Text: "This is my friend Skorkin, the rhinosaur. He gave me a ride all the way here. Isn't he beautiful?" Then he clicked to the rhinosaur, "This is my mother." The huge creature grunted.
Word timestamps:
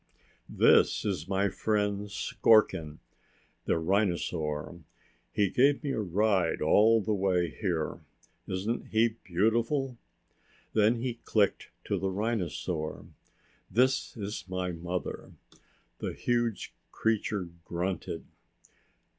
"This 0.49 1.05
is 1.05 1.27
my 1.27 1.47
friend 1.47 2.09
Skorkin, 2.09 2.97
the 3.65 3.77
rhinosaur. 3.77 4.79
He 5.31 5.51
gave 5.51 5.83
me 5.83 5.91
a 5.91 5.99
ride 6.01 6.59
all 6.59 7.01
the 7.03 7.13
way 7.13 7.51
here. 7.51 7.99
Isn't 8.47 8.87
he 8.87 9.09
beautiful?" 9.23 9.99
Then 10.73 10.95
he 10.95 11.19
clicked 11.23 11.69
to 11.83 11.99
the 11.99 12.09
rhinosaur, 12.09 13.05
"This 13.69 14.17
is 14.17 14.45
my 14.49 14.71
mother." 14.71 15.33
The 15.99 16.13
huge 16.13 16.73
creature 16.91 17.49
grunted. 17.63 18.25